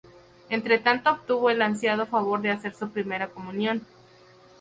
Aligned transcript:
Entretanto 0.49 1.11
obtuvo 1.11 1.51
el 1.51 1.61
ansiado 1.61 2.07
favor 2.07 2.41
de 2.41 2.49
hacer 2.49 2.73
su 2.73 2.89
primera 2.89 3.27
comunión. 3.29 3.85